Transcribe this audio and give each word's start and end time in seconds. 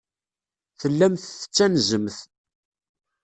Tellamt 0.79 1.25
tettanzemt. 1.39 2.17